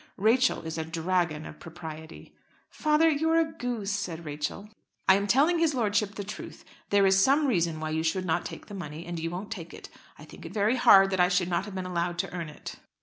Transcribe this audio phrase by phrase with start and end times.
[0.17, 2.33] Rachel is a dragon of propriety."
[2.71, 4.67] "Father, you are a goose," said Rachel.
[5.07, 6.65] "I am telling his lordship the truth.
[6.89, 9.75] There is some reason why you should not take the money, and you won't take
[9.75, 9.89] it.
[10.17, 12.77] I think it very hard that I should not have been allowed to earn it."